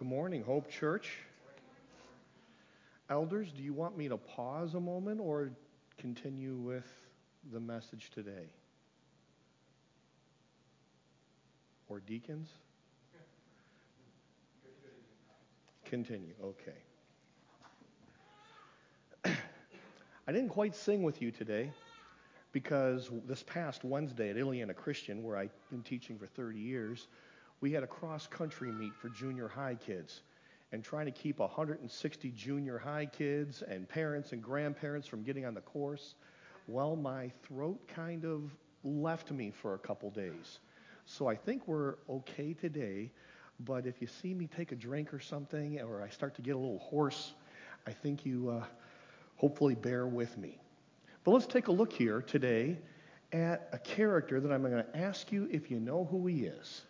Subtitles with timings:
[0.00, 1.18] Good morning, Hope Church.
[3.10, 5.50] Elders, do you want me to pause a moment or
[5.98, 6.90] continue with
[7.52, 8.48] the message today?
[11.90, 12.48] Or deacons?
[15.84, 16.78] Continue, okay.
[20.26, 21.70] I didn't quite sing with you today
[22.52, 27.06] because this past Wednesday at Illiana Christian, where I've been teaching for 30 years,
[27.60, 30.22] we had a cross country meet for junior high kids.
[30.72, 35.54] And trying to keep 160 junior high kids and parents and grandparents from getting on
[35.54, 36.14] the course,
[36.68, 38.52] well, my throat kind of
[38.84, 40.60] left me for a couple days.
[41.06, 43.10] So I think we're okay today.
[43.58, 46.54] But if you see me take a drink or something, or I start to get
[46.54, 47.34] a little hoarse,
[47.86, 48.64] I think you uh,
[49.36, 50.58] hopefully bear with me.
[51.24, 52.78] But let's take a look here today
[53.32, 56.82] at a character that I'm going to ask you if you know who he is.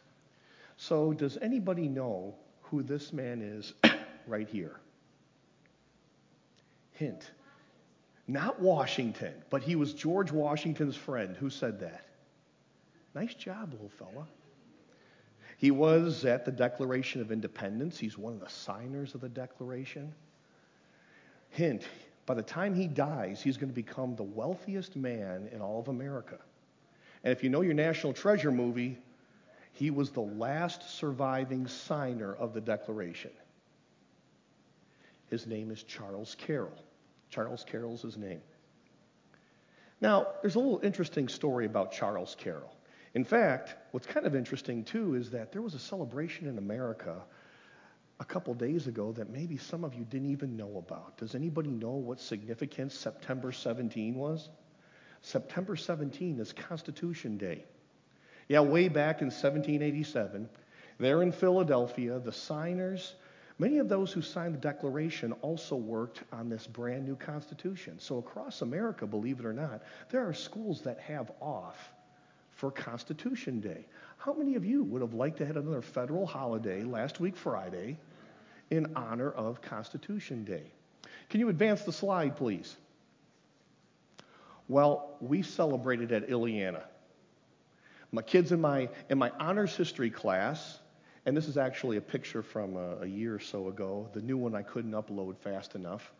[0.82, 3.74] So, does anybody know who this man is
[4.26, 4.80] right here?
[6.92, 7.32] Hint.
[8.26, 11.36] Not Washington, but he was George Washington's friend.
[11.36, 12.06] Who said that?
[13.14, 14.26] Nice job, little fella.
[15.58, 17.98] He was at the Declaration of Independence.
[17.98, 20.14] He's one of the signers of the Declaration.
[21.50, 21.86] Hint,
[22.24, 25.88] by the time he dies, he's going to become the wealthiest man in all of
[25.88, 26.38] America.
[27.22, 28.96] And if you know your National Treasure movie,
[29.72, 33.30] he was the last surviving signer of the Declaration.
[35.26, 36.84] His name is Charles Carroll.
[37.30, 38.40] Charles Carroll's his name.
[40.00, 42.74] Now, there's a little interesting story about Charles Carroll.
[43.14, 47.22] In fact, what's kind of interesting too is that there was a celebration in America
[48.18, 51.16] a couple days ago that maybe some of you didn't even know about.
[51.18, 54.48] Does anybody know what significance September 17 was?
[55.22, 57.64] September 17 is Constitution Day.
[58.50, 60.48] Yeah, way back in 1787,
[60.98, 63.14] there in Philadelphia, the signers,
[63.60, 68.00] many of those who signed the Declaration also worked on this brand new Constitution.
[68.00, 71.76] So across America, believe it or not, there are schools that have off
[72.56, 73.86] for Constitution Day.
[74.18, 77.98] How many of you would have liked to have another federal holiday last week Friday
[78.68, 80.64] in honor of Constitution Day?
[81.28, 82.74] Can you advance the slide, please?
[84.66, 86.82] Well, we celebrated at Illiana.
[88.12, 90.80] My kids in my in my honors history class,
[91.26, 94.08] and this is actually a picture from a, a year or so ago.
[94.12, 96.12] The new one I couldn't upload fast enough.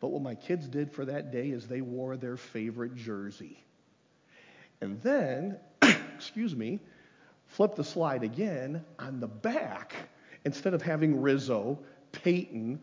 [0.00, 3.58] But what my kids did for that day is they wore their favorite jersey.
[4.80, 5.58] And then,
[6.14, 6.78] excuse me,
[7.48, 8.84] flip the slide again.
[9.00, 9.94] On the back,
[10.44, 11.80] instead of having Rizzo,
[12.12, 12.80] Payton,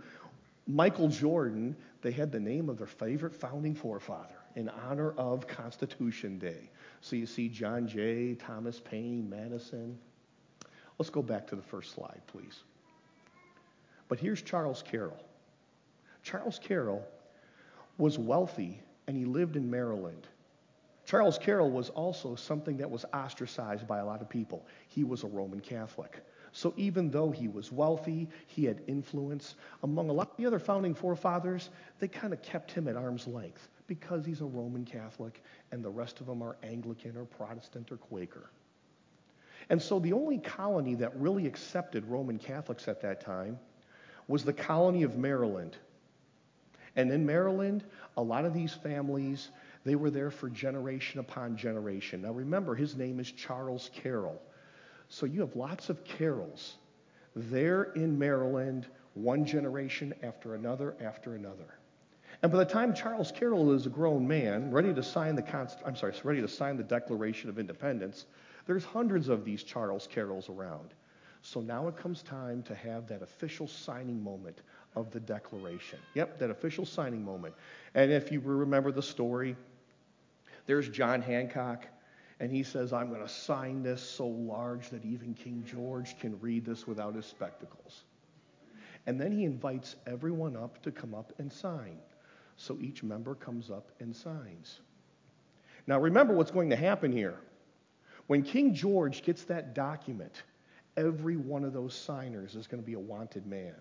[0.67, 6.39] Michael Jordan, they had the name of their favorite founding forefather in honor of Constitution
[6.39, 6.69] Day.
[7.01, 9.97] So you see John Jay, Thomas Paine, Madison.
[10.97, 12.63] Let's go back to the first slide, please.
[14.07, 15.23] But here's Charles Carroll.
[16.23, 17.05] Charles Carroll
[17.97, 20.27] was wealthy and he lived in Maryland.
[21.05, 24.65] Charles Carroll was also something that was ostracized by a lot of people.
[24.87, 26.25] He was a Roman Catholic.
[26.51, 30.57] So even though he was wealthy, he had influence among a lot of the other
[30.57, 35.43] founding forefathers, they kind of kept him at arm's length because he's a Roman Catholic
[35.71, 38.49] and the rest of them are Anglican or Protestant or Quaker.
[39.69, 43.59] And so the only colony that really accepted Roman Catholics at that time
[44.27, 45.77] was the colony of Maryland.
[46.95, 47.83] And in Maryland,
[48.17, 49.49] a lot of these families
[49.85, 52.23] they were there for generation upon generation.
[52.23, 54.41] Now remember, his name is Charles Carroll.
[55.09, 56.73] So you have lots of Carrolls
[57.35, 61.77] there in Maryland, one generation after another after another.
[62.41, 65.79] And by the time Charles Carroll is a grown man, ready to sign the Const-
[65.85, 68.25] I'm sorry, ready to sign the Declaration of Independence,
[68.65, 70.93] there's hundreds of these Charles Carrolls around.
[71.41, 74.61] So now it comes time to have that official signing moment
[74.95, 75.99] of the Declaration.
[76.15, 77.53] Yep, that official signing moment.
[77.93, 79.55] And if you remember the story,
[80.65, 81.85] there's John Hancock,
[82.39, 86.39] and he says, I'm going to sign this so large that even King George can
[86.41, 88.03] read this without his spectacles.
[89.05, 91.97] And then he invites everyone up to come up and sign.
[92.57, 94.79] So each member comes up and signs.
[95.87, 97.35] Now remember what's going to happen here.
[98.27, 100.43] When King George gets that document,
[100.97, 103.75] every one of those signers is going to be a wanted man.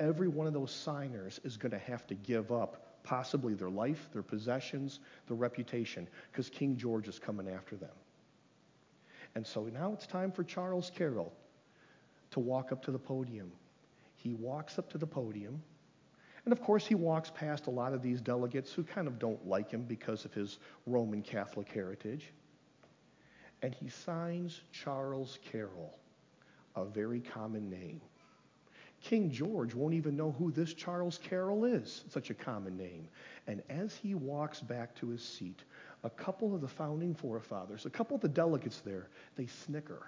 [0.00, 4.08] Every one of those signers is going to have to give up possibly their life,
[4.12, 7.90] their possessions, their reputation, because King George is coming after them.
[9.34, 11.32] And so now it's time for Charles Carroll
[12.30, 13.52] to walk up to the podium.
[14.16, 15.62] He walks up to the podium,
[16.44, 19.46] and of course, he walks past a lot of these delegates who kind of don't
[19.46, 22.32] like him because of his Roman Catholic heritage.
[23.62, 25.98] And he signs Charles Carroll,
[26.76, 28.02] a very common name.
[29.00, 33.08] King George won't even know who this Charles Carroll is, such a common name.
[33.46, 35.62] And as he walks back to his seat,
[36.04, 40.06] a couple of the founding forefathers, a couple of the delegates there, they snicker.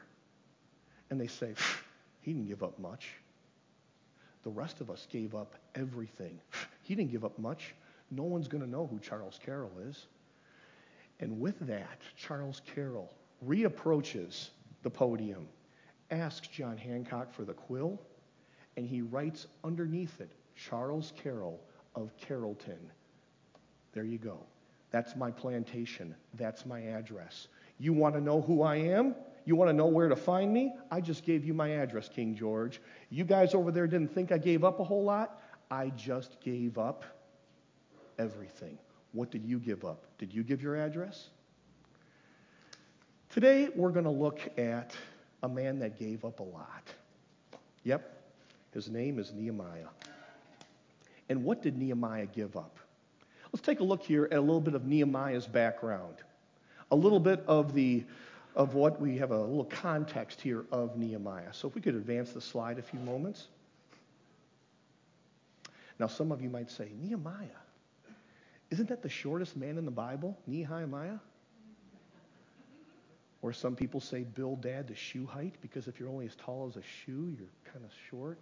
[1.10, 1.54] And they say,
[2.20, 3.08] he didn't give up much.
[4.46, 6.38] The rest of us gave up everything.
[6.84, 7.74] He didn't give up much.
[8.12, 10.06] No one's going to know who Charles Carroll is.
[11.18, 13.12] And with that, Charles Carroll
[13.44, 14.50] reapproaches
[14.84, 15.48] the podium,
[16.12, 18.00] asks John Hancock for the quill,
[18.76, 21.60] and he writes underneath it, Charles Carroll
[21.96, 22.92] of Carrollton.
[23.94, 24.38] There you go.
[24.92, 26.14] That's my plantation.
[26.34, 27.48] That's my address.
[27.80, 29.16] You want to know who I am?
[29.46, 30.74] You want to know where to find me?
[30.90, 32.80] I just gave you my address, King George.
[33.10, 35.40] You guys over there didn't think I gave up a whole lot?
[35.70, 37.04] I just gave up
[38.18, 38.76] everything.
[39.12, 40.04] What did you give up?
[40.18, 41.28] Did you give your address?
[43.30, 44.96] Today, we're going to look at
[45.44, 46.82] a man that gave up a lot.
[47.84, 48.20] Yep,
[48.74, 49.86] his name is Nehemiah.
[51.28, 52.78] And what did Nehemiah give up?
[53.52, 56.16] Let's take a look here at a little bit of Nehemiah's background,
[56.90, 58.04] a little bit of the
[58.56, 61.52] of what we have a little context here of Nehemiah.
[61.52, 63.48] So if we could advance the slide a few moments.
[66.00, 67.46] Now, some of you might say, Nehemiah,
[68.70, 71.18] isn't that the shortest man in the Bible, Nehemiah?
[73.42, 76.76] Or some people say Bildad, the shoe height, because if you're only as tall as
[76.76, 78.38] a shoe, you're kind of short.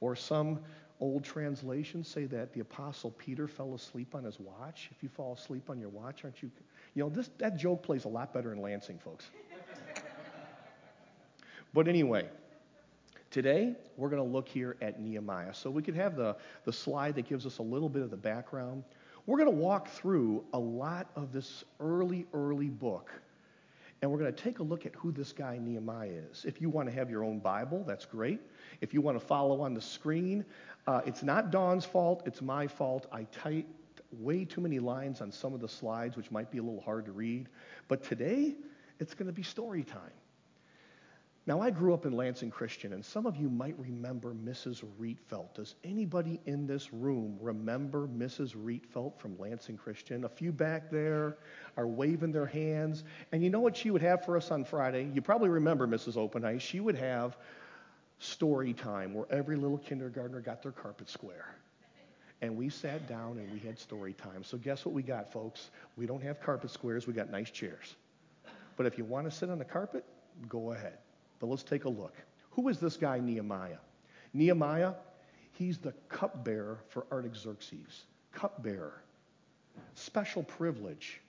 [0.00, 0.60] Or some
[1.00, 4.90] old translations say that the apostle Peter fell asleep on his watch.
[4.94, 6.50] If you fall asleep on your watch, aren't you?
[6.94, 9.30] You know, this, that joke plays a lot better in Lansing, folks.
[11.72, 12.28] but anyway,
[13.30, 15.54] today we're going to look here at Nehemiah.
[15.54, 18.16] So we could have the, the slide that gives us a little bit of the
[18.16, 18.84] background.
[19.26, 23.10] We're going to walk through a lot of this early, early book.
[24.02, 26.46] And we're going to take a look at who this guy Nehemiah is.
[26.46, 28.40] If you want to have your own Bible, that's great.
[28.80, 30.44] If you want to follow on the screen,
[30.86, 33.06] uh, it's not Dawn's fault, it's my fault.
[33.12, 36.62] I typed way too many lines on some of the slides, which might be a
[36.62, 37.48] little hard to read.
[37.88, 38.56] But today,
[38.98, 40.12] it's going to be story time.
[41.46, 44.84] Now, I grew up in Lansing Christian, and some of you might remember Mrs.
[45.00, 45.54] Rietveld.
[45.54, 48.54] Does anybody in this room remember Mrs.
[48.54, 50.24] Rietveld from Lansing Christian?
[50.24, 51.38] A few back there
[51.78, 53.04] are waving their hands.
[53.32, 55.10] And you know what she would have for us on Friday?
[55.14, 56.18] You probably remember Mrs.
[56.18, 56.58] Open.
[56.58, 57.38] She would have
[58.20, 61.56] story time where every little kindergartner got their carpet square.
[62.42, 64.44] And we sat down and we had story time.
[64.44, 65.70] So, guess what we got, folks?
[65.96, 67.96] We don't have carpet squares, we got nice chairs.
[68.76, 70.04] But if you want to sit on the carpet,
[70.48, 70.98] go ahead.
[71.38, 72.14] But let's take a look.
[72.52, 73.78] Who is this guy, Nehemiah?
[74.32, 74.94] Nehemiah,
[75.52, 78.04] he's the cupbearer for Artaxerxes.
[78.32, 79.02] Cupbearer.
[79.94, 81.20] Special privilege.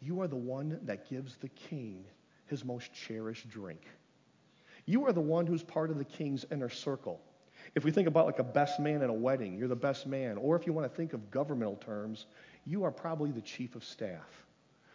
[0.00, 2.04] You are the one that gives the king
[2.46, 3.82] his most cherished drink.
[4.86, 7.20] You are the one who's part of the king's inner circle.
[7.74, 10.36] If we think about like a best man at a wedding, you're the best man.
[10.38, 12.26] Or if you want to think of governmental terms,
[12.64, 14.46] you are probably the chief of staff.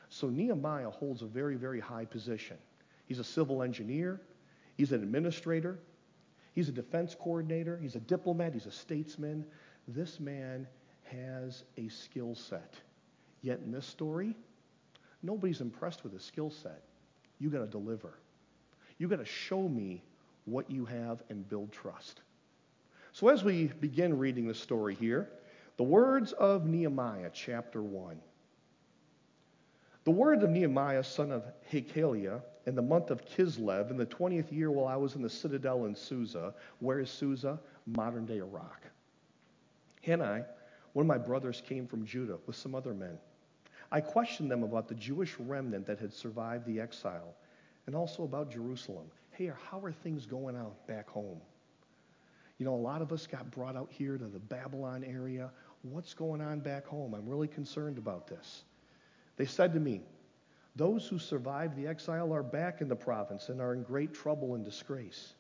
[0.10, 2.58] So Nehemiah holds a very, very high position.
[3.06, 4.22] He's a civil engineer,
[4.76, 5.80] he's an administrator,
[6.54, 9.46] he's a defense coordinator, he's a diplomat, he's a statesman.
[9.88, 10.68] This man
[11.04, 12.76] has a skill set.
[13.42, 14.36] Yet in this story,
[15.24, 16.84] nobody's impressed with his skill set.
[17.40, 18.14] You got to deliver.
[19.02, 20.04] You got to show me
[20.46, 22.22] what you have and build trust.
[23.14, 25.28] So, as we begin reading the story here,
[25.78, 28.22] the words of Nehemiah, chapter 1.
[30.04, 34.52] The words of Nehemiah, son of Hachaliah, in the month of Kislev, in the 20th
[34.52, 36.54] year while I was in the citadel in Susa.
[36.78, 37.60] Where is Susa?
[37.88, 38.84] Modern day Iraq.
[40.04, 40.44] Hanani,
[40.94, 43.18] one of my brothers, came from Judah with some other men.
[43.92, 47.34] I questioned them about the Jewish remnant that had survived the exile
[47.86, 49.08] and also about Jerusalem.
[49.32, 51.40] Hey, how are things going out back home?
[52.58, 55.50] You know, a lot of us got brought out here to the Babylon area.
[55.82, 57.16] What's going on back home?
[57.16, 58.64] I'm really concerned about this.
[59.38, 60.02] They said to me,
[60.76, 64.54] Those who survived the exile are back in the province and are in great trouble
[64.54, 65.34] and disgrace.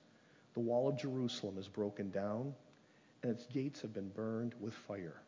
[0.55, 2.53] The wall of Jerusalem is broken down,
[3.21, 5.21] and its gates have been burned with fire.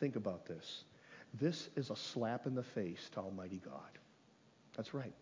[0.00, 0.84] Think about this.
[1.34, 3.98] This is a slap in the face to Almighty God.
[4.76, 5.12] That's right.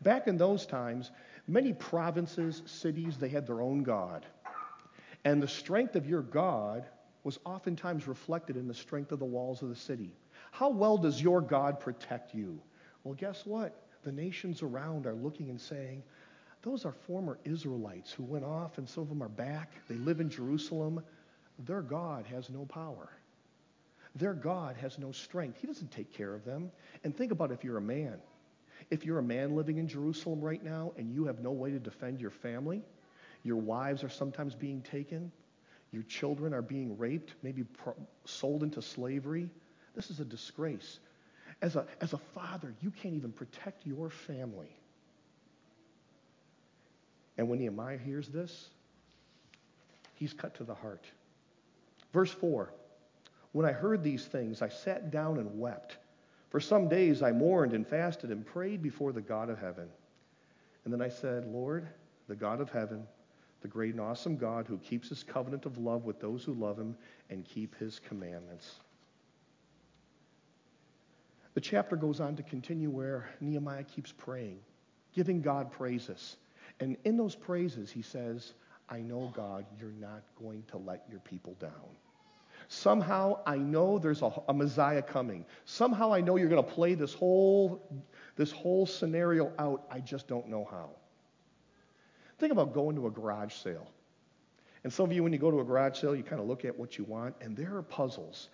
[0.00, 1.10] Back in those times,
[1.46, 4.24] many provinces, cities, they had their own God.
[5.24, 6.86] And the strength of your God
[7.24, 10.10] was oftentimes reflected in the strength of the walls of the city.
[10.50, 12.60] How well does your God protect you?
[13.04, 13.74] Well, guess what?
[14.02, 16.02] The nations around are looking and saying,
[16.62, 19.72] those are former Israelites who went off, and some of them are back.
[19.88, 21.02] They live in Jerusalem.
[21.58, 23.10] Their God has no power.
[24.14, 25.58] Their God has no strength.
[25.60, 26.70] He doesn't take care of them.
[27.02, 28.18] And think about if you're a man.
[28.92, 31.78] If you're a man living in Jerusalem right now and you have no way to
[31.78, 32.82] defend your family,
[33.42, 35.32] your wives are sometimes being taken,
[35.92, 37.64] Your children are being raped, maybe
[38.26, 39.48] sold into slavery.
[39.96, 40.98] This is a disgrace.
[41.62, 44.76] As a, as a father, you can't even protect your family.
[47.38, 48.68] And when Nehemiah hears this,
[50.16, 51.06] he's cut to the heart.
[52.12, 52.70] Verse 4
[53.52, 55.96] When I heard these things, I sat down and wept.
[56.52, 59.88] For some days I mourned and fasted and prayed before the God of heaven.
[60.84, 61.88] And then I said, Lord,
[62.28, 63.06] the God of heaven,
[63.62, 66.78] the great and awesome God who keeps his covenant of love with those who love
[66.78, 66.94] him
[67.30, 68.74] and keep his commandments.
[71.54, 74.58] The chapter goes on to continue where Nehemiah keeps praying,
[75.14, 76.36] giving God praises.
[76.80, 78.52] And in those praises, he says,
[78.90, 81.96] I know, God, you're not going to let your people down.
[82.72, 85.44] Somehow I know there's a, a Messiah coming.
[85.66, 87.86] Somehow I know you're going to play this whole,
[88.34, 89.84] this whole scenario out.
[89.90, 90.88] I just don't know how.
[92.38, 93.86] Think about going to a garage sale.
[94.84, 96.64] And some of you, when you go to a garage sale, you kind of look
[96.64, 98.48] at what you want, and there are puzzles.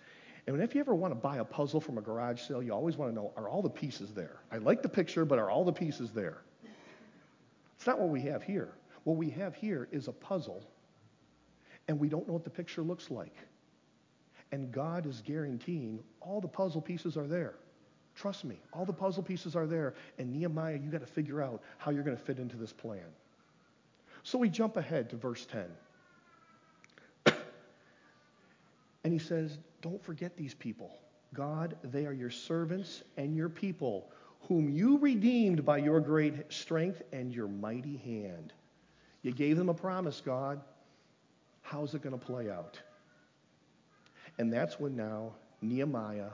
[0.47, 2.97] And if you ever want to buy a puzzle from a garage sale, you always
[2.97, 4.41] want to know are all the pieces there?
[4.51, 6.41] I like the picture, but are all the pieces there?
[7.77, 8.73] It's not what we have here.
[9.05, 10.61] What we have here is a puzzle,
[11.87, 13.33] and we don't know what the picture looks like.
[14.51, 17.55] And God is guaranteeing all the puzzle pieces are there.
[18.15, 19.93] Trust me, all the puzzle pieces are there.
[20.17, 23.05] And Nehemiah, you got to figure out how you're going to fit into this plan.
[24.23, 25.47] So we jump ahead to verse
[27.25, 27.33] 10.
[29.03, 30.91] and he says, Don't forget these people.
[31.33, 34.09] God, they are your servants and your people,
[34.41, 38.51] whom you redeemed by your great strength and your mighty hand.
[39.21, 40.59] You gave them a promise, God.
[41.61, 42.79] How's it going to play out?
[44.39, 46.31] And that's when now Nehemiah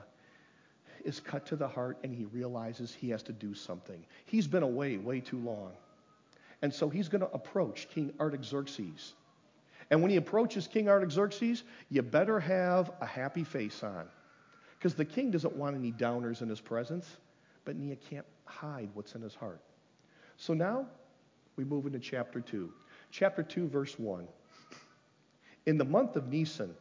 [1.04, 4.04] is cut to the heart and he realizes he has to do something.
[4.24, 5.72] He's been away way too long.
[6.62, 9.14] And so he's going to approach King Artaxerxes.
[9.90, 14.06] And when he approaches King Artaxerxes, you better have a happy face on.
[14.78, 17.08] Because the king doesn't want any downers in his presence,
[17.64, 19.60] but Nehemiah can't hide what's in his heart.
[20.36, 20.86] So now
[21.56, 22.72] we move into chapter 2.
[23.10, 24.26] Chapter 2, verse 1.
[25.66, 26.74] In the month of Nisan,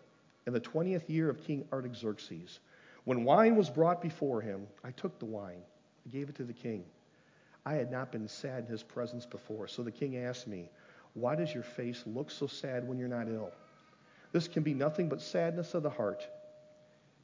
[0.45, 2.59] in the 20th year of King Artaxerxes,
[3.03, 5.61] when wine was brought before him, I took the wine.
[6.05, 6.85] I gave it to the king.
[7.65, 9.67] I had not been sad in his presence before.
[9.67, 10.69] So the king asked me,
[11.13, 13.51] Why does your face look so sad when you're not ill?
[14.31, 16.27] This can be nothing but sadness of the heart.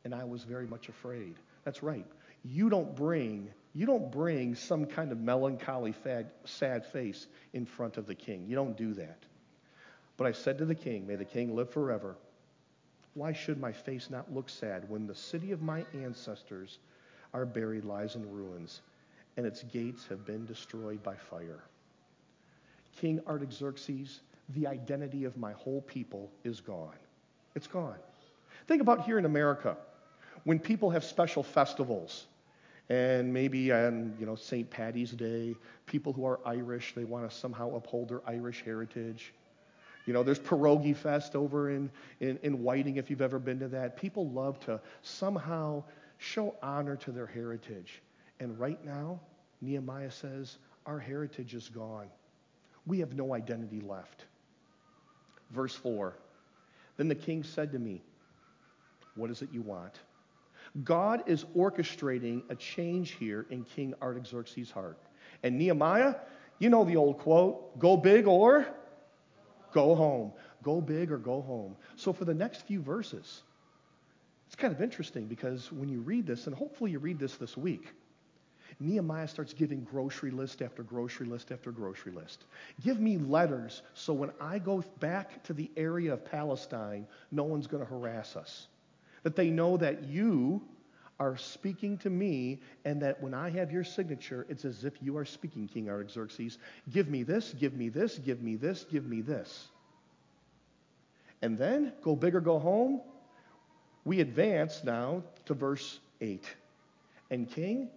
[0.03, 1.35] And I was very much afraid.
[1.63, 2.05] That's right.
[2.43, 5.95] You don't bring you don't bring some kind of melancholy,
[6.43, 8.45] sad face in front of the king.
[8.47, 9.19] You don't do that.
[10.17, 12.17] But I said to the king, May the king live forever.
[13.13, 16.79] Why should my face not look sad when the city of my ancestors
[17.33, 18.81] are buried lies in ruins
[19.37, 21.63] and its gates have been destroyed by fire?
[22.97, 26.95] King Artaxerxes, the identity of my whole people is gone.
[27.55, 27.97] It's gone.
[28.67, 29.77] Think about here in America
[30.43, 32.25] when people have special festivals
[32.89, 34.69] and maybe on you know St.
[34.69, 39.33] Patty's Day, people who are Irish they want to somehow uphold their Irish heritage.
[40.05, 43.67] You know, there's Pierogi Fest over in, in, in Whiting, if you've ever been to
[43.69, 43.97] that.
[43.97, 45.83] People love to somehow
[46.17, 48.01] show honor to their heritage.
[48.39, 49.19] And right now,
[49.61, 52.07] Nehemiah says, our heritage is gone.
[52.87, 54.25] We have no identity left.
[55.51, 56.15] Verse 4
[56.97, 58.01] Then the king said to me,
[59.15, 59.99] What is it you want?
[60.83, 64.97] God is orchestrating a change here in King Artaxerxes' heart.
[65.43, 66.15] And Nehemiah,
[66.59, 68.67] you know the old quote go big or
[69.73, 70.33] go home.
[70.63, 71.75] Go big or go home.
[71.95, 73.41] So for the next few verses,
[74.47, 77.55] it's kind of interesting because when you read this, and hopefully you read this this
[77.57, 77.93] week,
[78.79, 82.45] Nehemiah starts giving grocery list after grocery list after grocery list.
[82.83, 87.67] Give me letters so when I go back to the area of Palestine, no one's
[87.67, 88.67] going to harass us.
[89.23, 90.61] That they know that you
[91.21, 95.17] are speaking to me, and that when I have your signature, it's as if you
[95.17, 96.57] are speaking, King Artaxerxes.
[96.91, 99.67] Give me this, give me this, give me this, give me this.
[101.43, 103.01] And then, go big or go home,
[104.03, 106.43] we advance now to verse 8.
[107.29, 107.91] And, King,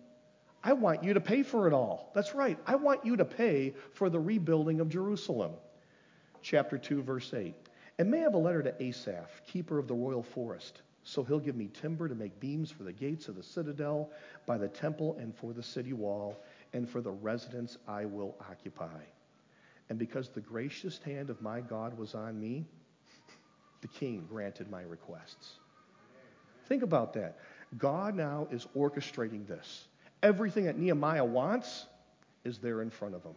[0.62, 2.12] I want you to pay for it all.
[2.14, 2.58] That's right.
[2.66, 5.52] I want you to pay for the rebuilding of Jerusalem.
[6.42, 7.54] Chapter 2, verse 8.
[7.98, 11.38] And may I have a letter to Asaph, keeper of the royal forest so he'll
[11.38, 14.10] give me timber to make beams for the gates of the citadel,
[14.46, 16.42] by the temple, and for the city wall,
[16.72, 19.02] and for the residence I will occupy.
[19.90, 22.64] And because the gracious hand of my God was on me,
[23.82, 25.58] the king granted my requests.
[26.68, 27.36] Think about that.
[27.76, 29.88] God now is orchestrating this.
[30.22, 31.84] Everything that Nehemiah wants
[32.44, 33.34] is there in front of him.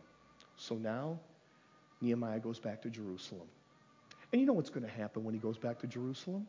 [0.55, 1.19] So now
[1.99, 3.47] Nehemiah goes back to Jerusalem.
[4.31, 6.47] And you know what's going to happen when he goes back to Jerusalem?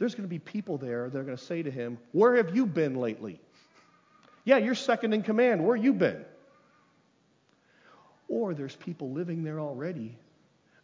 [0.00, 2.56] There's going to be people there that are going to say to him, Where have
[2.56, 3.38] you been lately?
[4.44, 5.62] Yeah, you're second in command.
[5.62, 6.24] Where you been?
[8.26, 10.16] Or there's people living there already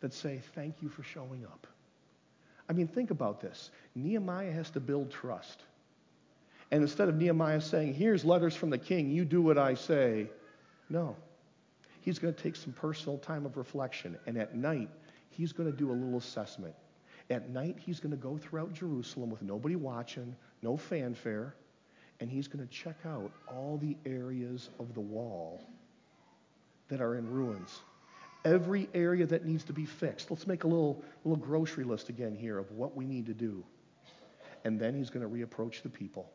[0.00, 1.66] that say, Thank you for showing up.
[2.68, 3.70] I mean, think about this.
[3.94, 5.62] Nehemiah has to build trust.
[6.70, 10.28] And instead of Nehemiah saying, Here's letters from the king, you do what I say,
[10.90, 11.16] no.
[12.02, 14.18] He's going to take some personal time of reflection.
[14.26, 14.90] And at night,
[15.30, 16.74] he's going to do a little assessment.
[17.28, 21.54] At night, he's going to go throughout Jerusalem with nobody watching, no fanfare,
[22.20, 25.68] and he's going to check out all the areas of the wall
[26.88, 27.80] that are in ruins.
[28.44, 30.30] Every area that needs to be fixed.
[30.30, 33.64] Let's make a little, little grocery list again here of what we need to do.
[34.64, 36.30] And then he's going to reapproach the people.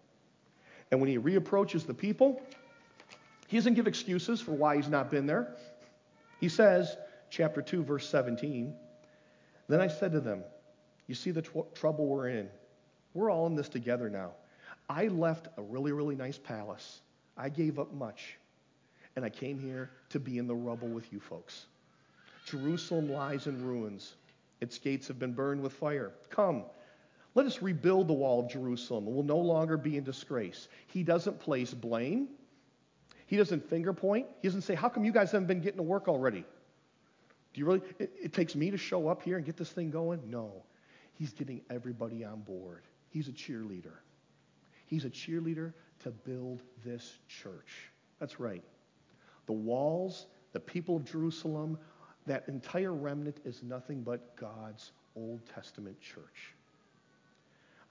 [0.91, 2.41] And when he reapproaches the people,
[3.47, 5.55] he doesn't give excuses for why he's not been there.
[6.41, 6.97] He says,
[7.29, 8.73] chapter 2, verse 17,
[9.69, 10.43] Then I said to them,
[11.11, 12.47] You see the tw- trouble we're in.
[13.13, 14.31] We're all in this together now.
[14.89, 17.01] I left a really, really nice palace.
[17.35, 18.37] I gave up much.
[19.17, 21.65] And I came here to be in the rubble with you folks.
[22.45, 24.13] Jerusalem lies in ruins.
[24.61, 26.13] Its gates have been burned with fire.
[26.29, 26.63] Come,
[27.35, 30.69] let us rebuild the wall of Jerusalem will no longer be in disgrace.
[30.87, 32.29] He doesn't place blame.
[33.27, 34.27] He doesn't finger point.
[34.41, 36.45] He doesn't say, How come you guys haven't been getting to work already?
[37.53, 37.81] Do you really?
[37.99, 40.21] It, it takes me to show up here and get this thing going?
[40.29, 40.63] No.
[41.21, 42.81] He's getting everybody on board.
[43.11, 43.93] He's a cheerleader.
[44.87, 47.91] He's a cheerleader to build this church.
[48.19, 48.63] That's right.
[49.45, 51.77] The walls, the people of Jerusalem,
[52.25, 56.55] that entire remnant is nothing but God's Old Testament church.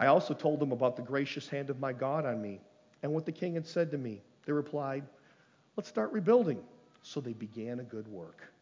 [0.00, 2.60] I also told them about the gracious hand of my God on me
[3.04, 4.22] and what the king had said to me.
[4.44, 5.04] They replied,
[5.76, 6.58] Let's start rebuilding.
[7.02, 8.52] So they began a good work.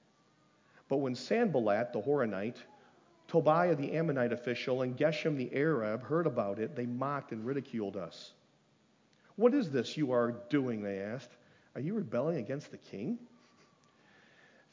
[0.91, 2.59] But when Sanballat, the Horonite,
[3.29, 7.97] Tobiah, the Ammonite official, and Geshem, the Arab, heard about it, they mocked and ridiculed
[7.97, 8.33] us.
[9.37, 10.83] What is this you are doing?
[10.83, 11.31] They asked.
[11.75, 13.19] Are you rebelling against the king?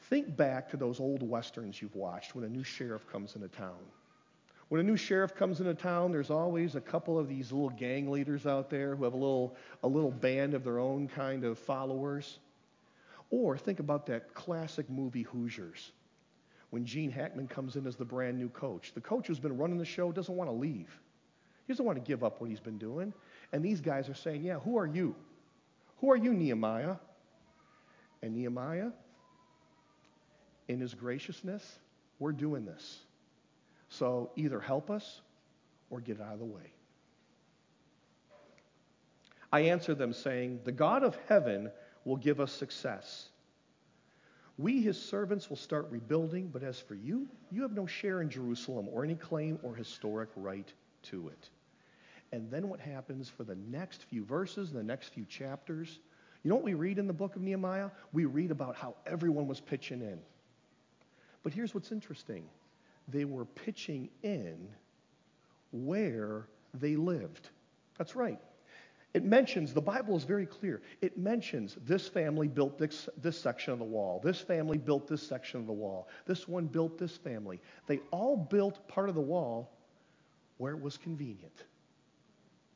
[0.10, 3.78] Think back to those old westerns you've watched when a new sheriff comes into town.
[4.70, 8.10] When a new sheriff comes into town, there's always a couple of these little gang
[8.10, 11.60] leaders out there who have a little, a little band of their own kind of
[11.60, 12.40] followers.
[13.30, 15.92] Or think about that classic movie Hoosiers.
[16.76, 19.78] When Gene Hackman comes in as the brand new coach, the coach who's been running
[19.78, 21.00] the show doesn't want to leave.
[21.66, 23.14] He doesn't want to give up what he's been doing.
[23.54, 25.16] And these guys are saying, Yeah, who are you?
[26.02, 26.98] Who are you, Nehemiah?
[28.22, 28.90] And Nehemiah,
[30.68, 31.80] in his graciousness,
[32.20, 33.00] we're doing this.
[33.88, 35.22] So either help us
[35.90, 36.74] or get out of the way.
[39.50, 41.72] I answer them saying, The God of heaven
[42.04, 43.30] will give us success.
[44.58, 48.30] We, his servants, will start rebuilding, but as for you, you have no share in
[48.30, 50.72] Jerusalem or any claim or historic right
[51.04, 51.50] to it.
[52.32, 56.00] And then what happens for the next few verses, the next few chapters?
[56.44, 57.90] You know what we read in the book of Nehemiah?
[58.14, 60.20] We read about how everyone was pitching in.
[61.44, 62.46] But here's what's interesting
[63.08, 64.68] they were pitching in
[65.72, 67.50] where they lived.
[67.98, 68.40] That's right.
[69.16, 70.82] It mentions, the Bible is very clear.
[71.02, 74.20] It mentions this family built this, this section of the wall.
[74.22, 76.10] This family built this section of the wall.
[76.26, 77.62] This one built this family.
[77.88, 79.72] They all built part of the wall
[80.58, 81.64] where it was convenient.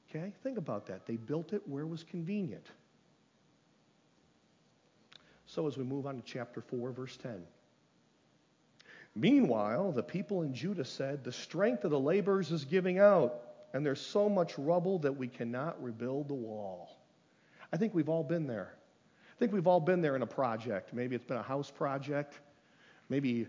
[0.09, 0.31] Okay?
[0.41, 1.05] Think about that.
[1.05, 2.67] They built it where it was convenient.
[5.45, 7.43] So as we move on to chapter 4, verse 10.
[9.13, 13.41] Meanwhile, the people in Judah said, The strength of the laborers is giving out,
[13.73, 16.97] and there's so much rubble that we cannot rebuild the wall.
[17.71, 18.73] I think we've all been there.
[19.35, 20.93] I think we've all been there in a project.
[20.93, 22.39] Maybe it's been a house project,
[23.09, 23.47] maybe,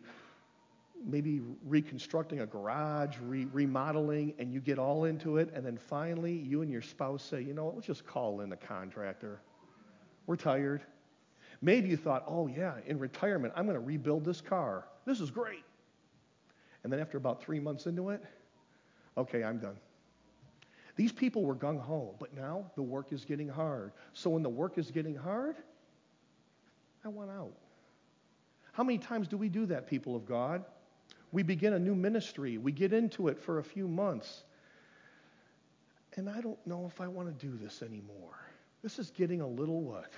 [1.05, 6.33] maybe reconstructing a garage, re- remodeling, and you get all into it, and then finally
[6.33, 9.41] you and your spouse say, You know what, let's just call in the contractor.
[10.27, 10.83] We're tired.
[11.63, 14.87] Maybe you thought, Oh, yeah, in retirement, I'm going to rebuild this car.
[15.07, 15.65] This is great.
[16.85, 18.23] And then after about three months into it,
[19.17, 19.77] okay, I'm done.
[21.01, 23.93] These people were gung ho, but now the work is getting hard.
[24.13, 25.57] So when the work is getting hard,
[27.03, 27.55] I want out.
[28.73, 30.63] How many times do we do that, people of God?
[31.33, 34.43] We begin a new ministry, we get into it for a few months,
[36.17, 38.39] and I don't know if I want to do this anymore.
[38.83, 40.13] This is getting a little what?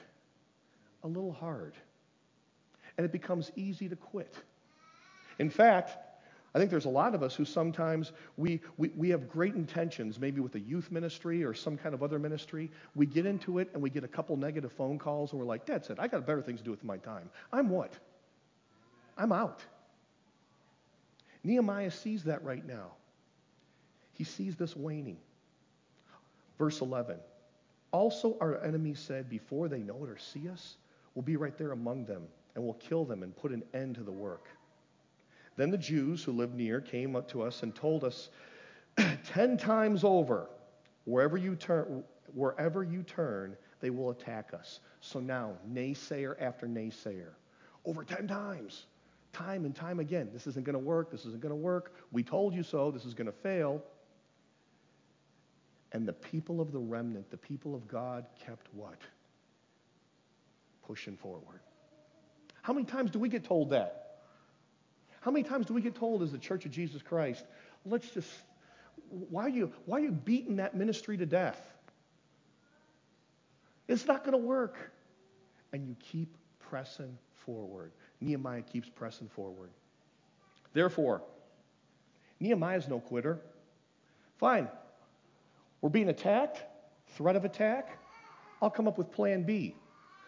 [1.05, 1.75] A little hard.
[2.99, 4.35] And it becomes easy to quit.
[5.39, 5.97] In fact,
[6.55, 10.21] I think there's a lot of us who sometimes we, we, we have great intentions,
[10.21, 12.71] maybe with a youth ministry or some kind of other ministry.
[12.95, 15.65] We get into it and we get a couple negative phone calls and we're like,
[15.65, 15.99] that's it.
[15.99, 17.31] I got better things to do with my time.
[17.53, 17.95] I'm what?
[19.17, 19.63] I'm out.
[21.43, 22.93] Nehemiah sees that right now.
[24.13, 25.17] He sees this waning.
[26.59, 27.17] Verse 11.
[27.93, 30.77] Also, our enemies said, Before they know it or see us,
[31.15, 32.23] we'll be right there among them,
[32.55, 34.49] and we'll kill them and put an end to the work.
[35.57, 38.31] Then the Jews who lived near came up to us and told us
[39.27, 40.49] ten times over,
[41.05, 44.81] wherever you turn, wherever you turn, they will attack us.
[45.01, 47.33] So now, naysayer after naysayer,
[47.85, 48.87] over ten times,
[49.33, 51.11] time and time again, this isn't going to work.
[51.11, 51.95] This isn't going to work.
[52.13, 52.91] We told you so.
[52.91, 53.83] This is going to fail.
[55.93, 58.99] And the people of the remnant, the people of God, kept what?
[60.87, 61.61] Pushing forward.
[62.63, 64.02] How many times do we get told that?
[65.23, 67.45] How many times do we get told as the Church of Jesus Christ,
[67.87, 68.29] let's just,
[69.09, 71.61] why are you, why are you beating that ministry to death?
[73.87, 74.91] It's not going to work.
[75.73, 77.93] And you keep pressing forward.
[78.21, 79.71] Nehemiah keeps pressing forward.
[80.73, 81.23] Therefore,
[82.41, 83.39] Nehemiah's no quitter.
[84.39, 84.69] Fine,
[85.81, 86.65] we're being attacked,
[87.15, 87.97] threat of attack.
[88.61, 89.77] I'll come up with plan B.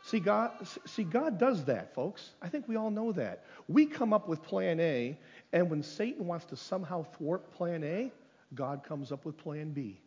[0.05, 0.51] See God,
[0.85, 2.33] see, God does that, folks.
[2.43, 3.47] I think we all know that.
[3.69, 5.19] We come up with plan A,
[5.55, 8.12] and when Satan wants to somehow thwart plan A,
[8.55, 9.99] God comes up with plan B.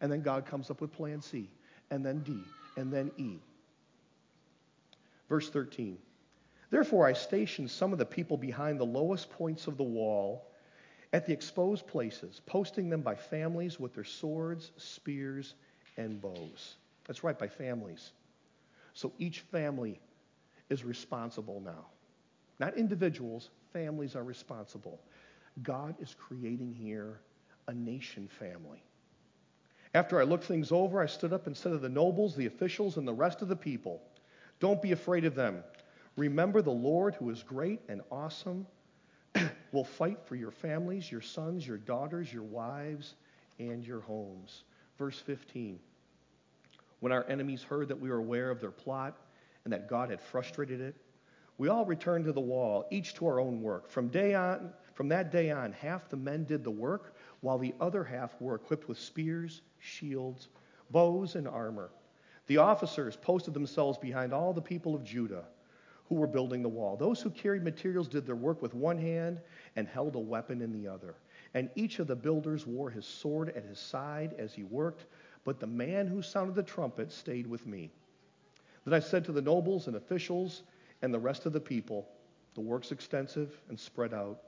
[0.00, 1.50] And then God comes up with plan C,
[1.90, 2.38] and then D,
[2.76, 3.38] and then E.
[5.28, 5.98] Verse 13.
[6.70, 10.46] Therefore, I stationed some of the people behind the lowest points of the wall
[11.12, 15.54] at the exposed places, posting them by families with their swords, spears,
[15.96, 16.76] and bows.
[17.08, 18.12] That's right, by families.
[18.94, 20.00] So each family
[20.70, 21.86] is responsible now.
[22.58, 25.00] Not individuals, families are responsible.
[25.62, 27.20] God is creating here
[27.66, 28.82] a nation family.
[29.94, 32.96] After I looked things over, I stood up and said to the nobles, the officials,
[32.96, 34.00] and the rest of the people,
[34.60, 35.62] Don't be afraid of them.
[36.16, 38.66] Remember the Lord who is great and awesome
[39.72, 43.14] will fight for your families, your sons, your daughters, your wives,
[43.58, 44.62] and your homes.
[44.98, 45.78] Verse 15.
[47.04, 49.18] When our enemies heard that we were aware of their plot
[49.64, 50.96] and that God had frustrated it,
[51.58, 53.90] we all returned to the wall, each to our own work.
[53.90, 57.74] From day on, from that day on, half the men did the work, while the
[57.78, 60.48] other half were equipped with spears, shields,
[60.92, 61.90] bows, and armor.
[62.46, 65.44] The officers posted themselves behind all the people of Judah
[66.08, 66.96] who were building the wall.
[66.96, 69.42] Those who carried materials did their work with one hand
[69.76, 71.16] and held a weapon in the other.
[71.52, 75.04] And each of the builders wore his sword at his side as he worked,
[75.44, 77.90] but the man who sounded the trumpet stayed with me.
[78.84, 80.62] Then I said to the nobles and officials
[81.02, 82.08] and the rest of the people,
[82.54, 84.40] The work's extensive and spread out,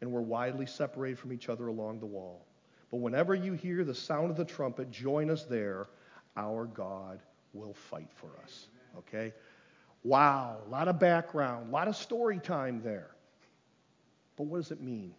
[0.00, 2.44] and we're widely separated from each other along the wall.
[2.90, 5.88] But whenever you hear the sound of the trumpet, join us there.
[6.36, 7.20] Our God
[7.52, 8.68] will fight for us.
[8.98, 9.32] Okay?
[10.04, 13.10] Wow, a lot of background, a lot of story time there.
[14.36, 15.14] But what does it mean?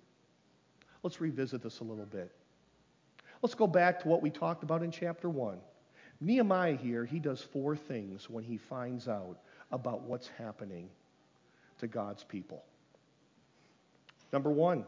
[1.03, 2.31] Let's revisit this a little bit.
[3.41, 5.59] Let's go back to what we talked about in chapter 1.
[6.19, 9.37] Nehemiah here, he does four things when he finds out
[9.71, 10.89] about what's happening
[11.79, 12.63] to God's people.
[14.33, 14.83] Number one,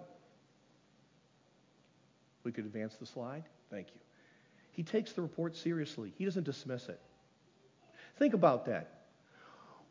[2.43, 3.43] we could advance the slide.
[3.69, 4.01] Thank you.
[4.71, 6.99] He takes the report seriously, he doesn't dismiss it.
[8.17, 8.95] Think about that.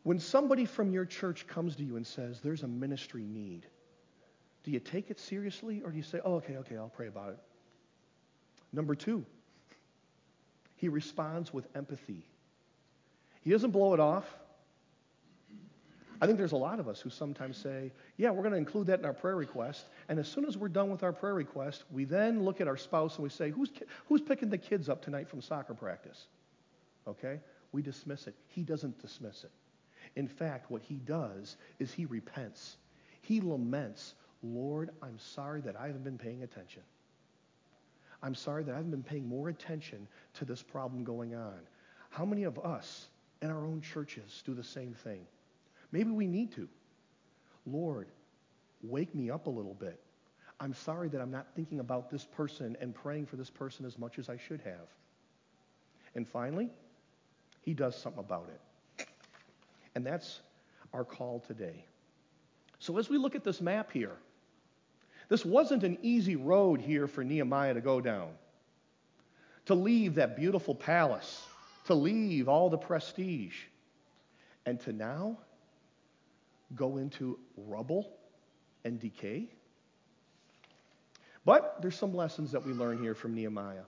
[0.03, 3.67] When somebody from your church comes to you and says, there's a ministry need,
[4.65, 7.31] do you take it seriously or do you say, oh, okay, okay, I'll pray about
[7.31, 7.39] it?
[8.73, 9.25] Number two,
[10.77, 12.25] he responds with empathy.
[13.43, 14.27] He doesn't blow it off.
[16.21, 18.89] I think there's a lot of us who sometimes say, yeah, we're going to include
[18.89, 19.87] that in our prayer request.
[20.09, 22.77] And as soon as we're done with our prayer request, we then look at our
[22.77, 23.71] spouse and we say, who's,
[24.07, 26.27] who's picking the kids up tonight from soccer practice?
[27.07, 27.39] Okay?
[27.71, 28.35] We dismiss it.
[28.49, 29.51] He doesn't dismiss it.
[30.17, 32.77] In fact, what he does is he repents.
[33.23, 36.83] He laments, Lord, I'm sorry that I haven't been paying attention.
[38.23, 41.59] I'm sorry that I haven't been paying more attention to this problem going on.
[42.11, 43.09] How many of us
[43.43, 45.27] in our own churches do the same thing?
[45.93, 46.69] Maybe we need to.
[47.67, 48.09] Lord,
[48.83, 50.01] wake me up a little bit.
[50.61, 53.99] I'm sorry that I'm not thinking about this person and praying for this person as
[53.99, 54.89] much as I should have.
[56.15, 56.71] And finally,
[57.61, 59.07] he does something about it.
[59.95, 60.41] And that's
[60.93, 61.85] our call today.
[62.81, 64.17] So as we look at this map here,
[65.29, 68.31] this wasn't an easy road here for Nehemiah to go down.
[69.67, 71.43] To leave that beautiful palace,
[71.87, 73.57] to leave all the prestige,
[74.65, 75.39] and to now
[76.75, 78.11] go into rubble
[78.85, 79.49] and decay.
[81.45, 83.85] But there's some lessons that we learn here from Nehemiah.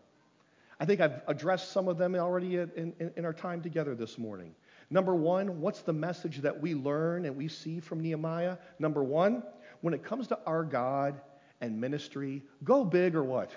[0.78, 4.16] I think I've addressed some of them already in, in, in our time together this
[4.16, 4.54] morning.
[4.88, 8.56] Number one, what's the message that we learn and we see from Nehemiah?
[8.78, 9.42] Number one,
[9.82, 11.20] when it comes to our God
[11.60, 12.42] and ministry.
[12.64, 13.50] Go big or what?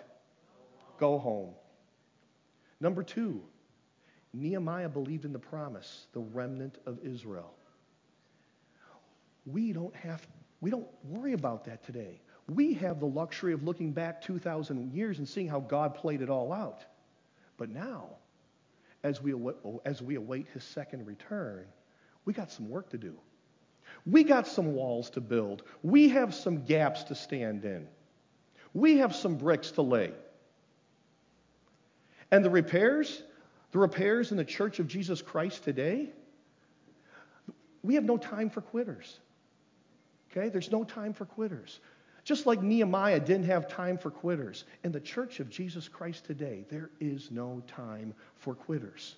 [0.99, 1.53] Go home.
[2.79, 3.41] Number two,
[4.33, 7.53] Nehemiah believed in the promise, the remnant of Israel.
[9.45, 10.25] We don't have,
[10.59, 12.21] we don't worry about that today.
[12.49, 16.29] We have the luxury of looking back 2,000 years and seeing how God played it
[16.29, 16.83] all out.
[17.57, 18.09] But now,
[19.03, 19.33] as we,
[19.85, 21.65] as we await his second return,
[22.25, 23.15] we got some work to do.
[24.05, 25.63] We got some walls to build.
[25.81, 27.87] We have some gaps to stand in.
[28.73, 30.11] We have some bricks to lay.
[32.31, 33.21] And the repairs,
[33.71, 36.09] the repairs in the church of Jesus Christ today,
[37.83, 39.19] we have no time for quitters.
[40.31, 40.49] Okay?
[40.49, 41.79] There's no time for quitters.
[42.23, 44.63] Just like Nehemiah didn't have time for quitters.
[44.83, 49.15] In the church of Jesus Christ today, there is no time for quitters.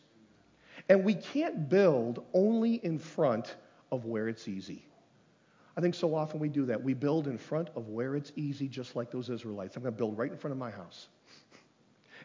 [0.89, 3.56] And we can't build only in front
[3.91, 4.86] of where it's easy.
[5.78, 6.82] I think so often we do that.
[6.82, 9.76] We build in front of where it's easy, just like those Israelites.
[9.76, 11.08] I'm going to build right in front of my house.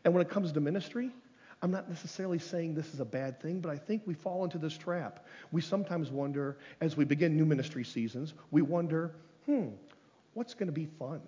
[0.04, 1.10] And when it comes to ministry,
[1.62, 4.56] I'm not necessarily saying this is a bad thing, but I think we fall into
[4.56, 5.26] this trap.
[5.52, 9.12] We sometimes wonder, as we begin new ministry seasons, we wonder,
[9.46, 9.68] hmm,
[10.34, 11.20] what's going to be fun?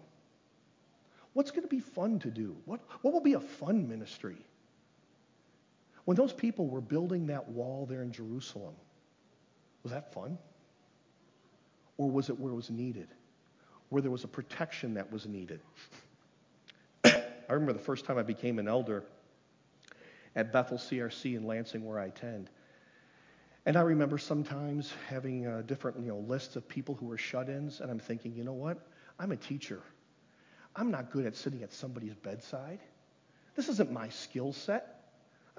[1.35, 2.57] What's going to be fun to do?
[2.67, 4.37] What, what will be a fun ministry?
[6.05, 8.75] When those people were building that wall there in Jerusalem,
[9.83, 10.39] was that fun?
[12.03, 13.07] Or was it where it was needed?
[13.89, 15.61] Where there was a protection that was needed?
[17.05, 19.05] I remember the first time I became an elder
[20.35, 22.51] at Bethel CRC in Lansing, where I attend.
[23.67, 27.49] And I remember sometimes having uh, different you know, lists of people who were shut
[27.49, 28.79] ins, and I'm thinking, you know what?
[29.21, 29.81] I'm a teacher.
[30.75, 32.81] I'm not good at sitting at somebody's bedside.
[33.55, 35.05] This isn't my skill set.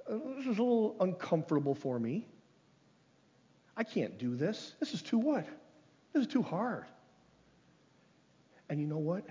[0.09, 2.27] Uh, this is a little uncomfortable for me.
[3.77, 4.75] I can't do this.
[4.81, 5.47] This is too what?
[6.13, 6.85] This is too hard.
[8.69, 9.25] And you know what?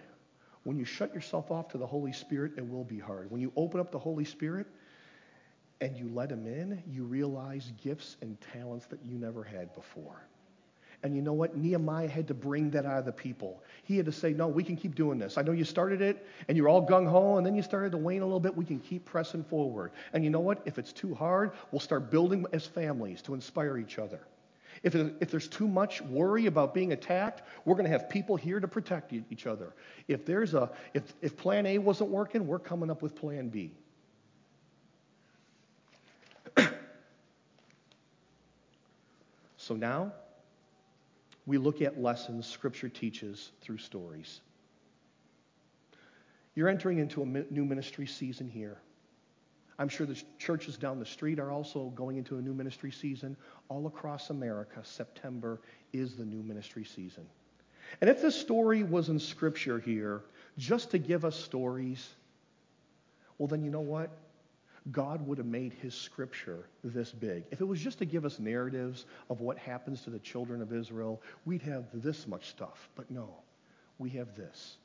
[0.64, 3.30] When you shut yourself off to the Holy Spirit, it will be hard.
[3.30, 4.66] When you open up the Holy Spirit
[5.80, 10.22] and you let Him in, you realize gifts and talents that you never had before.
[11.04, 11.56] And you know what?
[11.56, 13.60] Nehemiah had to bring that out of the people.
[13.82, 15.36] He had to say, No, we can keep doing this.
[15.36, 17.98] I know you started it and you're all gung ho and then you started to
[17.98, 18.56] wane a little bit.
[18.56, 19.90] We can keep pressing forward.
[20.12, 20.62] And you know what?
[20.64, 24.20] If it's too hard, we'll start building as families to inspire each other.
[24.82, 28.58] If, if there's too much worry about being attacked, we're going to have people here
[28.58, 29.72] to protect each other.
[30.08, 33.72] If, there's a, if, if plan A wasn't working, we're coming up with plan B.
[39.56, 40.12] so now,
[41.46, 44.40] we look at lessons Scripture teaches through stories.
[46.54, 48.78] You're entering into a new ministry season here.
[49.78, 53.36] I'm sure the churches down the street are also going into a new ministry season.
[53.68, 55.60] All across America, September
[55.92, 57.26] is the new ministry season.
[58.00, 60.22] And if this story was in Scripture here,
[60.58, 62.08] just to give us stories,
[63.38, 64.10] well, then you know what?
[64.90, 67.44] God would have made his scripture this big.
[67.52, 70.72] If it was just to give us narratives of what happens to the children of
[70.72, 72.88] Israel, we'd have this much stuff.
[72.96, 73.28] But no,
[73.98, 74.76] we have this.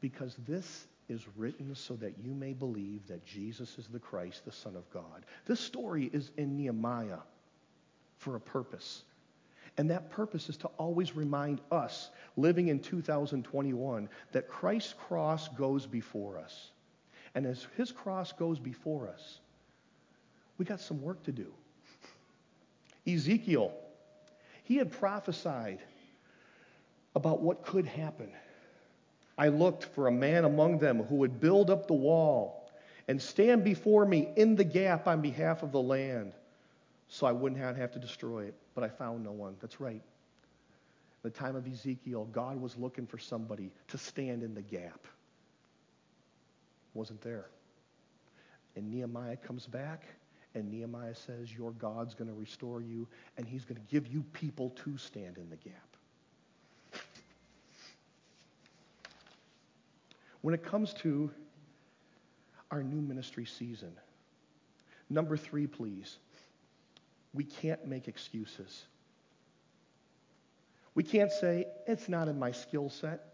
[0.00, 4.52] Because this is written so that you may believe that Jesus is the Christ, the
[4.52, 5.24] Son of God.
[5.44, 7.18] This story is in Nehemiah
[8.18, 9.02] for a purpose.
[9.78, 15.86] And that purpose is to always remind us, living in 2021, that Christ's cross goes
[15.86, 16.70] before us.
[17.34, 19.40] And as his cross goes before us,
[20.58, 21.52] we got some work to do.
[23.06, 23.72] Ezekiel,
[24.64, 25.78] he had prophesied
[27.14, 28.30] about what could happen.
[29.38, 32.70] I looked for a man among them who would build up the wall
[33.08, 36.32] and stand before me in the gap on behalf of the land
[37.08, 38.54] so I wouldn't have to destroy it.
[38.74, 39.56] But I found no one.
[39.60, 39.94] That's right.
[39.94, 40.02] In
[41.22, 45.06] the time of Ezekiel, God was looking for somebody to stand in the gap
[46.96, 47.46] wasn't there.
[48.74, 50.04] And Nehemiah comes back,
[50.54, 54.24] and Nehemiah says, Your God's going to restore you, and he's going to give you
[54.32, 55.95] people to stand in the gap.
[60.46, 61.32] When it comes to
[62.70, 63.90] our new ministry season,
[65.10, 66.18] number three, please,
[67.34, 68.84] we can't make excuses.
[70.94, 73.24] We can't say, It's not in my skill set.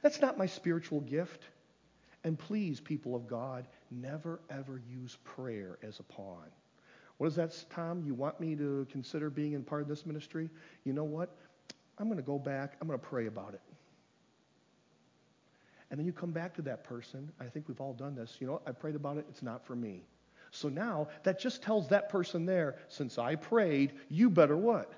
[0.00, 1.42] That's not my spiritual gift.
[2.24, 6.48] And please, people of God, never ever use prayer as a pawn.
[7.18, 8.02] What is that, Tom?
[8.02, 10.48] You want me to consider being in part of this ministry?
[10.84, 11.36] You know what?
[11.98, 12.78] I'm going to go back.
[12.80, 13.60] I'm going to pray about it.
[15.92, 17.30] And then you come back to that person.
[17.38, 18.38] I think we've all done this.
[18.40, 18.62] You know?
[18.66, 19.26] I prayed about it.
[19.28, 20.06] It's not for me.
[20.50, 24.90] So now that just tells that person there, since I prayed, you better what?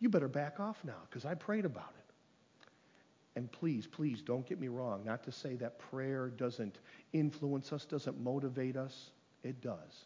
[0.00, 2.04] You better back off now because I prayed about it.
[3.36, 5.02] And please, please don't get me wrong.
[5.02, 6.78] Not to say that prayer doesn't
[7.14, 9.12] influence us, doesn't motivate us.
[9.42, 10.04] It does.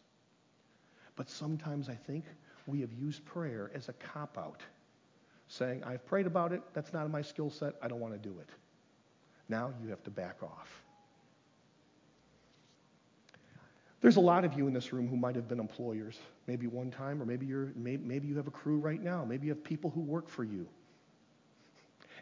[1.17, 2.23] But sometimes I think
[2.65, 4.61] we have used prayer as a cop out,
[5.49, 6.61] saying, I've prayed about it.
[6.73, 7.73] That's not in my skill set.
[7.81, 8.49] I don't want to do it.
[9.49, 10.83] Now you have to back off.
[14.01, 16.89] There's a lot of you in this room who might have been employers, maybe one
[16.89, 19.25] time, or maybe, you're, maybe, maybe you have a crew right now.
[19.25, 20.67] Maybe you have people who work for you.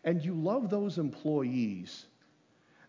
[0.03, 2.05] And you love those employees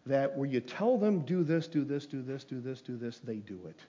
[0.06, 3.18] that where you tell them, do this, do this, do this, do this, do this,
[3.18, 3.80] they do it.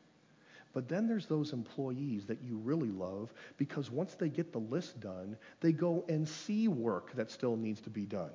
[0.74, 5.00] But then there's those employees that you really love because once they get the list
[5.00, 8.32] done, they go and see work that still needs to be done.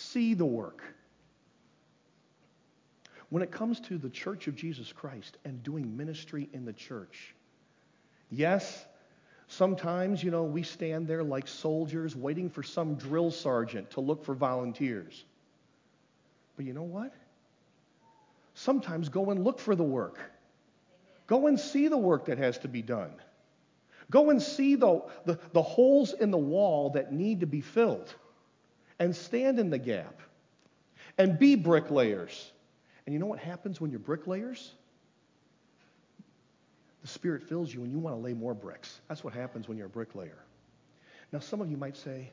[0.00, 0.82] See the work.
[3.28, 7.34] When it comes to the church of Jesus Christ and doing ministry in the church,
[8.30, 8.86] yes,
[9.46, 14.24] sometimes, you know, we stand there like soldiers waiting for some drill sergeant to look
[14.24, 15.24] for volunteers.
[16.56, 17.12] But you know what?
[18.54, 20.18] Sometimes go and look for the work.
[21.26, 23.12] Go and see the work that has to be done.
[24.10, 28.12] Go and see the, the, the, holes in the wall that need to be filled
[29.00, 30.20] and stand in the gap
[31.18, 32.52] and be bricklayers.
[33.06, 34.74] And you know what happens when you're bricklayers?
[37.02, 39.00] The Spirit fills you and you want to lay more bricks.
[39.08, 40.44] That's what happens when you're a bricklayer.
[41.32, 42.30] Now, some of you might say,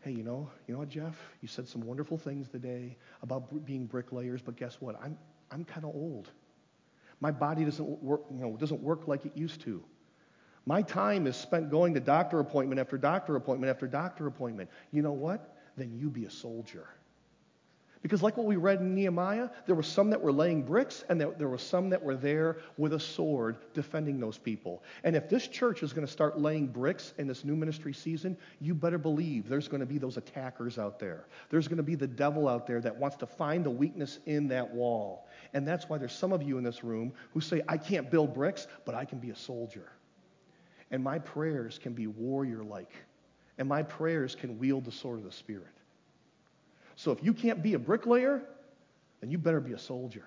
[0.00, 1.16] hey, you know, you know what, Jeff?
[1.42, 4.98] You said some wonderful things today about being bricklayers, but guess what?
[5.02, 5.18] I'm,
[5.50, 6.30] I'm kind of old.
[7.20, 9.82] My body doesn't work, you know, doesn't work like it used to.
[10.64, 14.70] My time is spent going to doctor appointment after doctor appointment after doctor appointment.
[14.92, 15.55] You know what?
[15.76, 16.88] Then you be a soldier.
[18.02, 21.20] Because, like what we read in Nehemiah, there were some that were laying bricks, and
[21.20, 24.84] there were some that were there with a sword defending those people.
[25.02, 28.36] And if this church is going to start laying bricks in this new ministry season,
[28.60, 31.26] you better believe there's going to be those attackers out there.
[31.50, 34.46] There's going to be the devil out there that wants to find the weakness in
[34.48, 35.26] that wall.
[35.52, 38.34] And that's why there's some of you in this room who say, I can't build
[38.34, 39.90] bricks, but I can be a soldier.
[40.92, 42.92] And my prayers can be warrior like,
[43.58, 45.74] and my prayers can wield the sword of the Spirit.
[46.96, 48.42] So if you can't be a bricklayer,
[49.20, 50.24] then you better be a soldier.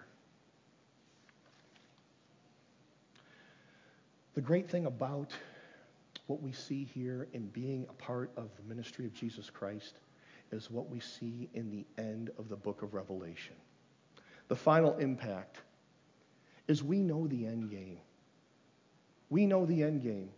[4.35, 5.31] The great thing about
[6.27, 9.95] what we see here in being a part of the ministry of Jesus Christ
[10.51, 13.55] is what we see in the end of the book of Revelation.
[14.47, 15.57] The final impact
[16.67, 17.99] is we know the end game.
[19.29, 20.29] We know the end game.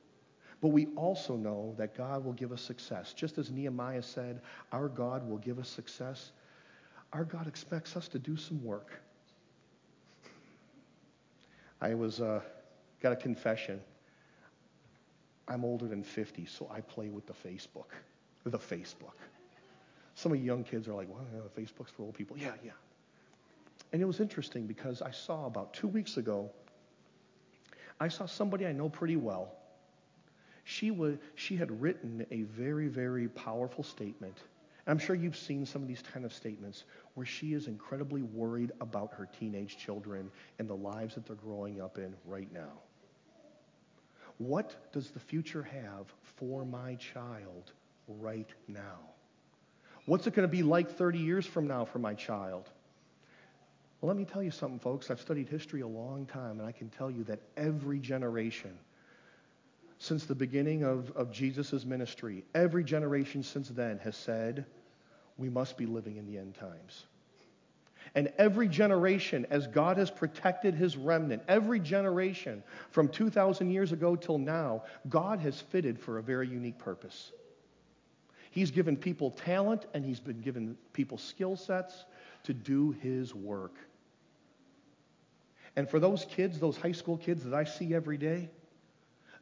[0.61, 3.13] But we also know that God will give us success.
[3.13, 6.31] Just as Nehemiah said, our God will give us success.
[7.13, 9.01] Our God expects us to do some work.
[11.81, 12.41] I was uh,
[13.01, 13.81] got a confession.
[15.47, 17.89] I'm older than 50, so I play with the Facebook.
[18.45, 19.17] The Facebook.
[20.13, 22.37] Some of you young kids are like, well, yeah, Facebook's for old people.
[22.37, 22.71] Yeah, yeah.
[23.91, 26.51] And it was interesting because I saw about two weeks ago,
[27.99, 29.53] I saw somebody I know pretty well
[30.63, 34.37] she, was, she had written a very, very powerful statement.
[34.87, 38.71] I'm sure you've seen some of these kind of statements where she is incredibly worried
[38.81, 42.79] about her teenage children and the lives that they're growing up in right now.
[44.37, 47.71] What does the future have for my child
[48.07, 48.99] right now?
[50.07, 52.67] What's it going to be like 30 years from now for my child?
[53.99, 55.11] Well, let me tell you something, folks.
[55.11, 58.77] I've studied history a long time, and I can tell you that every generation–
[60.01, 64.65] since the beginning of, of Jesus' ministry, every generation since then has said,
[65.37, 67.05] we must be living in the end times.
[68.15, 74.15] And every generation, as God has protected his remnant, every generation from 2,000 years ago
[74.15, 77.31] till now, God has fitted for a very unique purpose.
[78.49, 82.05] He's given people talent and he's been given people skill sets
[82.45, 83.75] to do his work.
[85.75, 88.49] And for those kids, those high school kids that I see every day,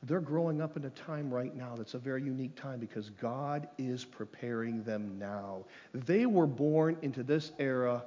[0.03, 3.67] they're growing up in a time right now that's a very unique time because God
[3.77, 5.65] is preparing them now.
[5.93, 8.03] They were born into this era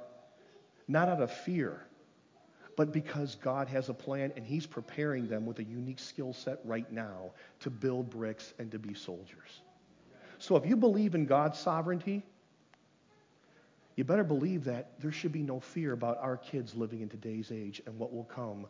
[0.87, 1.85] not out of fear,
[2.75, 6.59] but because God has a plan and He's preparing them with a unique skill set
[6.65, 9.61] right now to build bricks and to be soldiers.
[10.39, 12.23] So if you believe in God's sovereignty,
[13.95, 17.51] you better believe that there should be no fear about our kids living in today's
[17.51, 18.65] age and what will come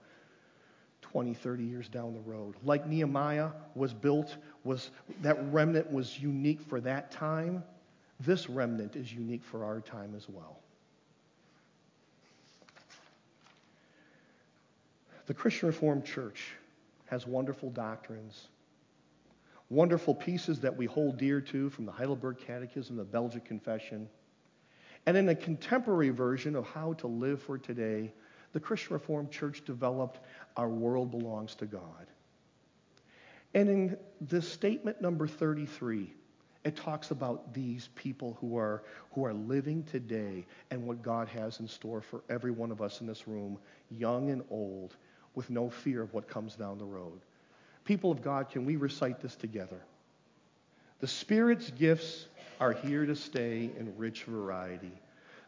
[1.14, 2.56] 20, 30 years down the road.
[2.64, 4.90] Like Nehemiah was built, was
[5.22, 7.64] that remnant was unique for that time.
[8.20, 10.60] This remnant is unique for our time as well.
[15.28, 16.56] The Christian Reformed Church
[17.06, 18.48] has wonderful doctrines,
[19.70, 24.10] wonderful pieces that we hold dear to from the Heidelberg Catechism, the Belgic Confession.
[25.06, 28.14] And in a contemporary version of how to live for today,
[28.54, 30.20] the Christian Reformed Church developed
[30.56, 32.08] Our World Belongs to God.
[33.54, 36.12] And in this statement number 33,
[36.64, 41.60] it talks about these people who are, who are living today and what God has
[41.60, 43.58] in store for every one of us in this room,
[43.92, 44.96] young and old,
[45.36, 47.20] with no fear of what comes down the road.
[47.86, 49.82] People of God, can we recite this together?
[51.00, 52.28] The Spirit's gifts
[52.62, 54.94] are here to stay in rich variety,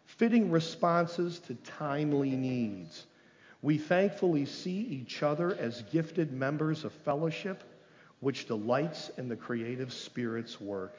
[0.05, 3.05] fitting responses to timely needs.
[3.61, 7.63] We thankfully see each other as gifted members of fellowship,
[8.19, 10.95] which delights in the creative Spirit's work.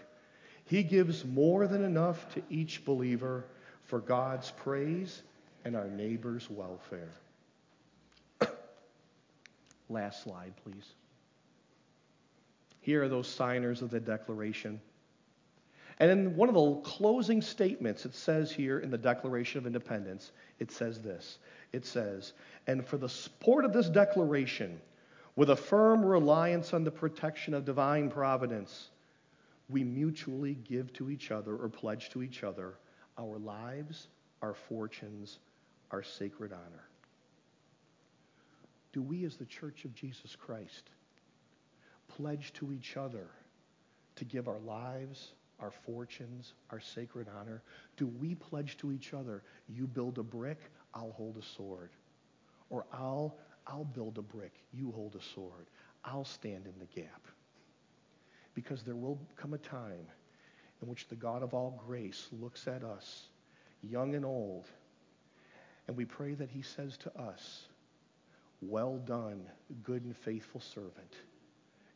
[0.65, 3.45] He gives more than enough to each believer
[3.85, 5.23] for God's praise
[5.65, 7.13] and our neighbor's welfare.
[9.89, 10.93] Last slide, please.
[12.81, 14.81] Here are those signers of the Declaration.
[15.99, 20.32] And in one of the closing statements, it says here in the Declaration of Independence,
[20.59, 21.38] it says this.
[21.72, 22.34] It says,
[22.66, 24.80] And for the support of this declaration,
[25.36, 28.90] with a firm reliance on the protection of divine providence,
[29.68, 32.74] we mutually give to each other or pledge to each other
[33.18, 34.09] our lives,
[34.42, 35.38] our fortunes,
[35.90, 36.84] our sacred honor.
[38.92, 40.90] Do we, as the Church of Jesus Christ,
[42.09, 43.26] pledge to each other
[44.16, 47.63] to give our lives, our fortunes, our sacred honor?
[47.97, 50.59] Do we pledge to each other, you build a brick,
[50.95, 51.91] I'll hold a sword?
[52.71, 53.37] Or I'll,
[53.67, 55.67] I'll build a brick, you hold a sword.
[56.05, 57.23] I'll stand in the gap.
[58.55, 60.07] Because there will come a time
[60.83, 63.29] in which the God of all grace looks at us,
[63.83, 64.67] young and old,
[65.89, 67.67] and we pray that he says to us,
[68.61, 69.47] Well done,
[69.83, 71.15] good and faithful servant.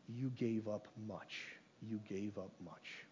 [0.08, 1.46] You gave up much.
[1.82, 3.06] You gave up much.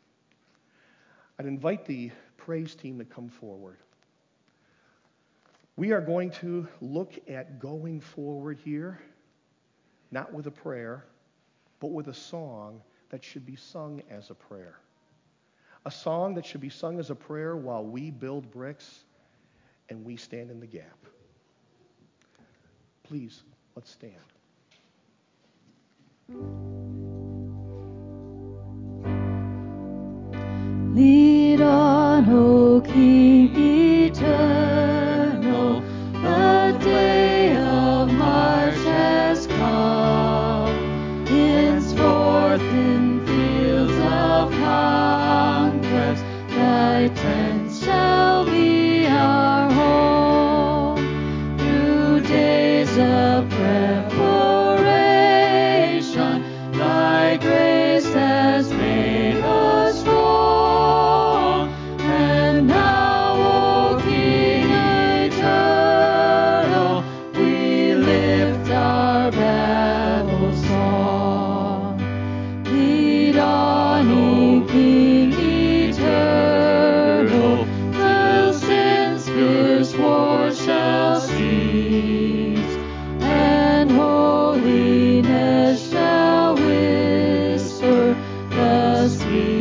[1.39, 3.77] I'd invite the praise team to come forward.
[5.77, 9.01] We are going to look at going forward here,
[10.11, 11.05] not with a prayer,
[11.79, 12.81] but with a song
[13.11, 14.81] that should be sung as a prayer.
[15.87, 19.05] A song that should be sung as a prayer while we build bricks
[19.89, 20.99] and we stand in the gap.
[23.05, 23.45] Please,
[23.77, 24.15] let's stand.
[30.99, 33.78] Lead on, O King.
[89.09, 89.58] sweet.